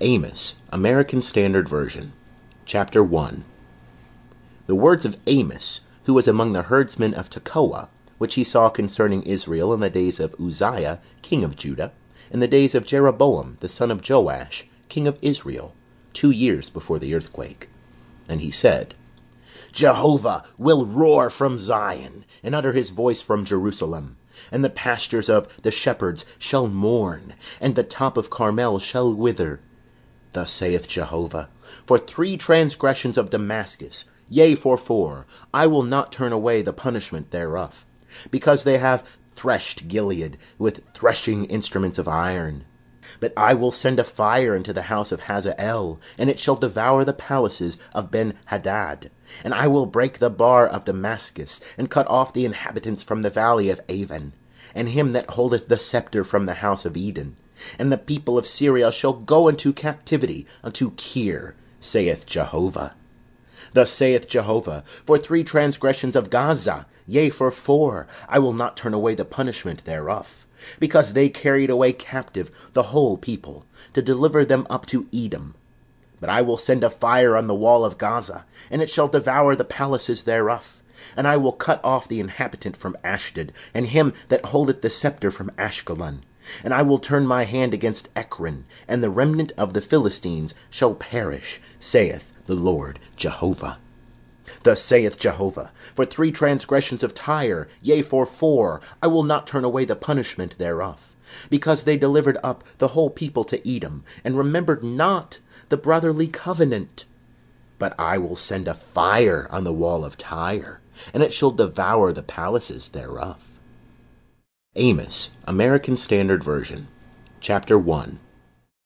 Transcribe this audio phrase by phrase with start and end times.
[0.00, 2.12] Amos, American Standard Version,
[2.66, 3.44] Chapter 1
[4.68, 9.24] The words of Amos, who was among the herdsmen of Tekoa, which he saw concerning
[9.24, 11.90] Israel in the days of Uzziah, king of Judah,
[12.30, 15.74] in the days of Jeroboam, the son of Joash, king of Israel,
[16.12, 17.68] two years before the earthquake.
[18.28, 18.94] And he said,
[19.72, 24.16] Jehovah will roar from Zion, and utter his voice from Jerusalem.
[24.52, 29.58] And the pastures of the shepherds shall mourn, and the top of Carmel shall wither.
[30.32, 31.48] Thus saith Jehovah,
[31.86, 37.30] For three transgressions of Damascus, yea, for four, I will not turn away the punishment
[37.30, 37.84] thereof,
[38.30, 39.04] because they have
[39.34, 42.64] threshed Gilead with threshing instruments of iron.
[43.20, 47.04] But I will send a fire into the house of Hazael, and it shall devour
[47.04, 49.10] the palaces of Ben-Hadad.
[49.42, 53.30] And I will break the bar of Damascus, and cut off the inhabitants from the
[53.30, 54.34] valley of Aven,
[54.78, 57.34] and him that holdeth the scepter from the house of Eden.
[57.80, 62.94] And the people of Syria shall go into captivity unto Kir, saith Jehovah.
[63.72, 68.94] Thus saith Jehovah, For three transgressions of Gaza, yea, for four, I will not turn
[68.94, 70.46] away the punishment thereof,
[70.78, 75.56] because they carried away captive the whole people, to deliver them up to Edom.
[76.20, 79.56] But I will send a fire on the wall of Gaza, and it shall devour
[79.56, 80.82] the palaces thereof.
[81.16, 85.30] And I will cut off the inhabitant from Ashdod, and him that holdeth the scepter
[85.30, 86.20] from Ashkelon.
[86.64, 90.94] And I will turn my hand against Ekron, and the remnant of the Philistines shall
[90.94, 93.78] perish, saith the Lord Jehovah.
[94.62, 99.64] Thus saith Jehovah, For three transgressions of Tyre, yea, for four, I will not turn
[99.64, 101.14] away the punishment thereof,
[101.50, 107.04] because they delivered up the whole people to Edom, and remembered not the brotherly covenant.
[107.78, 110.80] But I will send a fire on the wall of Tyre,
[111.12, 113.42] and it shall devour the palaces thereof.
[114.76, 116.88] Amos, American Standard Version,
[117.40, 118.20] Chapter 1